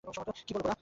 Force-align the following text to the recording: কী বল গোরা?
কী 0.47 0.51
বল 0.53 0.61
গোরা? 0.61 0.75